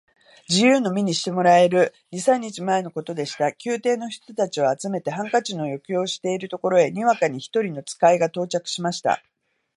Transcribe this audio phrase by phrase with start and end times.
[0.49, 3.51] 自由の身にしてもらえる二三日前のことでした。
[3.63, 9.23] 宮廷の人たちを集めて、ハンカチの余興をしているところへ、にわかに一人の使が到着しました。